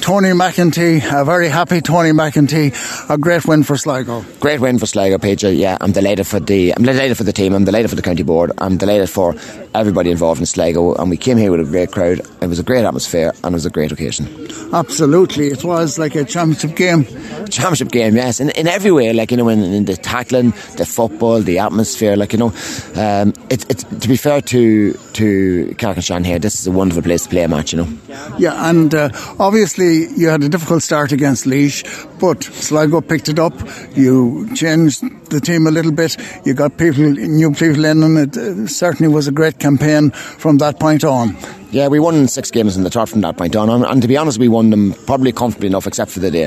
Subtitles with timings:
[0.00, 2.74] Tony McEntee, a very happy Tony McEntee,
[3.10, 4.24] a great win for Sligo.
[4.40, 5.52] Great win for Sligo, Peter.
[5.52, 7.54] Yeah, I'm delighted for the I'm delighted for the team.
[7.54, 8.50] I'm delighted for the county board.
[8.58, 9.34] I'm delighted for
[9.74, 12.20] everybody involved in Sligo, and we came here with a great crowd.
[12.40, 14.26] It was a great atmosphere, and it was a great occasion.
[14.72, 17.04] Absolutely, it was like a championship game.
[17.48, 19.12] Championship game, yes, in, in every way.
[19.12, 22.16] Like you know, in, in the tackling, the football, the atmosphere.
[22.16, 22.52] Like you know,
[22.94, 27.24] um, it, it, to be fair to to Carrick-on-Shannon here, this is a wonderful place
[27.24, 27.72] to play a match.
[27.72, 27.98] You know.
[28.38, 31.82] Yeah, and uh, obviously you had a difficult start against Laois,
[32.20, 33.54] but Sligo picked it up.
[33.96, 36.16] You changed the team a little bit.
[36.44, 40.78] You got people, new people in, and it certainly was a great campaign from that
[40.78, 41.36] point on.
[41.72, 44.08] Yeah, we won six games in the trot from that point on, and, and to
[44.08, 46.44] be honest, we won them probably comfortably enough, except for the day.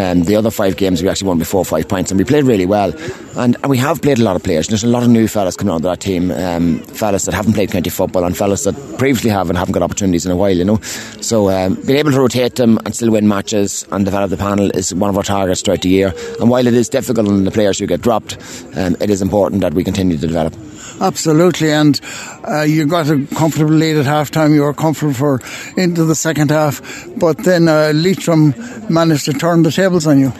[0.00, 2.64] Um, the other five games we actually won before five points, and we played really
[2.64, 2.94] well.
[3.36, 4.68] And, and we have played a lot of players.
[4.68, 7.72] There's a lot of new fellas coming onto that team, um, fellas that haven't played
[7.72, 10.56] county football, and fellas that previously have and haven't got opportunities in a while.
[10.56, 10.80] You know,
[11.20, 14.70] so um, being able to rotate them and still win matches and develop the panel
[14.70, 16.14] is one of our targets throughout the year.
[16.40, 18.38] And while it is difficult on the players who get dropped,
[18.76, 20.54] um, it is important that we continue to develop.
[21.00, 22.00] Absolutely, and
[22.48, 24.53] uh, you got a comfortable lead at half time.
[24.54, 25.40] You were comfortable for
[25.76, 26.80] into the second half,
[27.16, 28.54] but then uh, Leitrim
[28.88, 30.32] managed to turn the tables on you.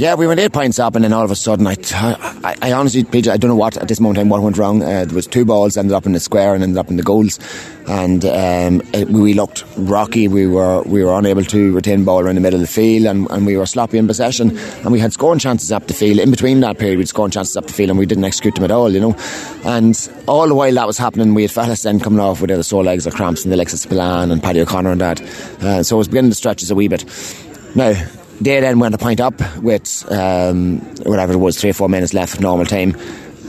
[0.00, 2.72] Yeah, we went eight points up, and then all of a sudden, I, I, I
[2.72, 4.82] honestly, Peter, I don't know what at this moment in time what went wrong.
[4.82, 7.02] Uh, there was two balls ended up in the square and ended up in the
[7.02, 7.38] goals,
[7.86, 10.26] and um, it, we looked rocky.
[10.26, 13.30] We were we were unable to retain ball around the middle of the field, and,
[13.30, 14.56] and we were sloppy in possession.
[14.56, 16.18] And we had scoring chances up the field.
[16.18, 18.64] In between that period, we'd scoring chances up the field, and we didn't execute them
[18.64, 18.90] at all.
[18.90, 19.16] You know,
[19.66, 22.62] and all the while that was happening, we had fellas then coming off with their
[22.62, 25.20] sore legs or cramps, and the likes of Spillane and Paddy O'Connor and that.
[25.60, 27.04] Uh, so it was beginning to stretch us a wee bit.
[27.74, 27.92] Now
[28.40, 32.14] they then went a point up with um, whatever it was, three or four minutes
[32.14, 32.96] left of normal time.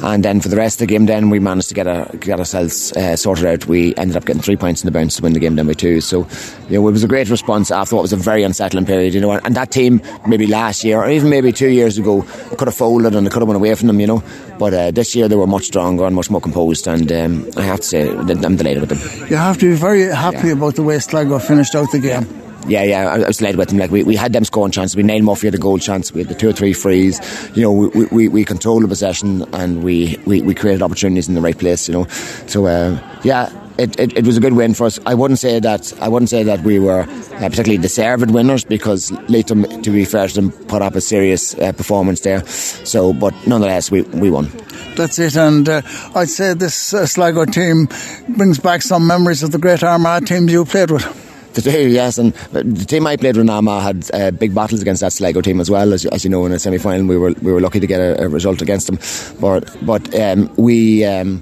[0.03, 2.92] And then for the rest of the game, then we managed to get, get ourselves
[2.94, 3.67] uh, sorted out.
[3.67, 5.73] We ended up getting three points in the bounce to win the game then by
[5.73, 6.02] two.
[6.02, 6.28] So,
[6.69, 9.22] you know, it was a great response after what was a very unsettling period, you
[9.22, 9.31] know.
[9.31, 12.23] And that team, maybe last year or even maybe two years ago,
[12.58, 14.23] could have folded and it could have went away from them, you know.
[14.58, 16.88] But uh, this year they were much stronger and much more composed.
[16.88, 18.25] And um, I have to say, I'm
[18.56, 19.30] delighted with them.
[19.30, 20.53] You have to be very happy yeah.
[20.53, 22.24] about the way Sligo finished out the game.
[22.24, 23.78] Yeah yeah, yeah, I was led with them.
[23.78, 24.96] Like we, we had them scoring chances.
[24.96, 26.14] We Niall Murphy had the goal chance.
[26.14, 27.20] We had the two or three frees.
[27.56, 31.36] You know, we, we, we controlled the possession and we, we, we created opportunities in
[31.36, 31.88] the right place.
[31.88, 32.08] You know,
[32.48, 33.58] so uh, yeah.
[33.78, 35.00] It, it, it, was a good win for us.
[35.08, 39.12] I wouldn't say that I wouldn't say that we were uh, particularly deserved winners because
[39.28, 42.46] Leitrim, to be fair to them, put up a serious uh, performance there.
[42.46, 44.52] So, but nonetheless, we, we won.
[44.98, 45.82] That's it, and uh,
[46.14, 47.88] I'd say this uh, Sligo team
[48.28, 51.21] brings back some memories of the great Armagh teams you played with.
[51.53, 52.17] They do, yes.
[52.17, 55.59] And the team I played with Armagh had uh, big battles against that Sligo team
[55.59, 55.94] as well.
[55.94, 58.00] As, as you know, in a semi final, we were we were lucky to get
[58.00, 59.00] a, a result against them.
[59.39, 61.41] But but um, we um,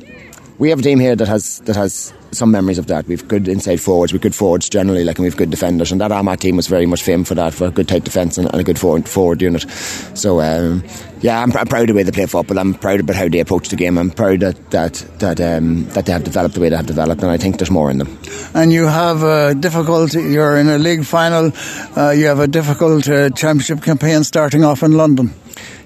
[0.59, 3.07] we have a team here that has that has some memories of that.
[3.07, 5.91] We've good inside forwards, we've good forwards generally, like, and we've good defenders.
[5.91, 8.37] And that Armagh team was very much famed for that, for a good tight defence
[8.37, 9.65] and, and, a good forward, forward unit.
[10.13, 10.83] So, um,
[11.21, 12.59] yeah, I'm, I'm, proud of the way they play football.
[12.59, 13.97] I'm proud about how they approach the game.
[13.97, 17.23] I'm proud that that that, um, that they have developed the way they have developed,
[17.23, 18.19] and I think there's more in them.
[18.53, 20.13] And you have a difficult.
[20.13, 21.51] You're in a league final.
[21.95, 25.33] Uh, you have a difficult uh, championship campaign starting off in London.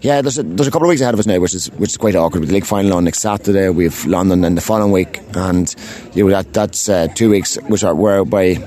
[0.04, 1.92] Yeah, there's a, there's a couple of weeks ahead of us now, which is which
[1.92, 2.42] is quite awkward.
[2.42, 5.74] With the league final on next Saturday, we have London then the following week, and
[6.14, 8.58] you know that that's uh, two weeks which are whereby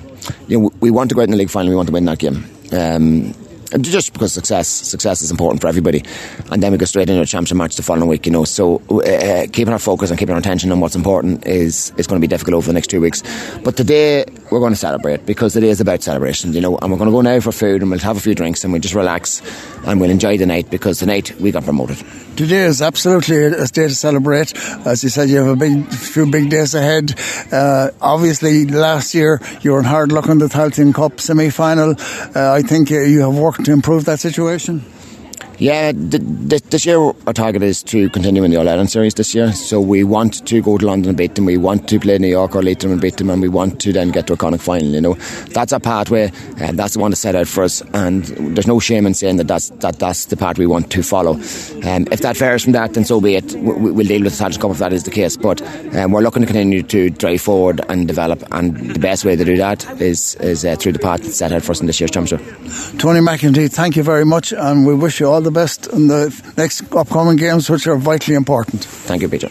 [0.48, 2.06] you know we want to go out in the league final, we want to win
[2.06, 2.42] that game.
[2.72, 3.34] Um,
[3.80, 6.04] just because success success is important for everybody.
[6.50, 8.44] And then we go straight into a championship match the following week, you know.
[8.44, 12.20] So uh, keeping our focus and keeping our attention on what's important is is going
[12.20, 13.22] to be difficult over the next two weeks.
[13.64, 16.78] But today we're going to celebrate because today is about celebration, you know.
[16.78, 18.72] And we're going to go now for food and we'll have a few drinks and
[18.72, 19.42] we'll just relax
[19.84, 21.98] and we'll enjoy the night because tonight we got promoted.
[22.36, 24.54] Today is absolutely a day to celebrate.
[24.86, 27.14] As you said, you have a big, few big days ahead.
[27.50, 31.94] Uh, obviously, last year you were in hard luck in the Tailteann Cup semi-final.
[32.36, 34.84] Uh, I think you have worked to improve that situation.
[35.58, 39.52] Yeah, this year our target is to continue in the All Ireland series this year.
[39.52, 41.46] So we want to go to London and beat them.
[41.46, 43.92] We want to play New York or Leitrim and beat them, and we want to
[43.92, 44.88] then get to a Connacht final.
[44.88, 45.14] You know,
[45.54, 47.80] that's our pathway, and that's the one to set out for us.
[47.94, 48.24] And
[48.54, 51.32] there's no shame in saying that that's that that's the path we want to follow.
[51.84, 53.54] Um, if that fares from that, then so be it.
[53.54, 55.38] We, will deal with the Tailteann Cup if that is the case.
[55.38, 55.62] But
[55.96, 59.44] um, we're looking to continue to drive forward and develop, and the best way to
[59.44, 61.98] do that is is uh, through the path that's set out for us in this
[61.98, 62.46] year's championship.
[62.98, 66.22] Tony McEntee, thank you very much, and we wish you all the best in the
[66.56, 68.84] next upcoming games, which are vitally important.
[68.84, 69.50] Thank you, Peter.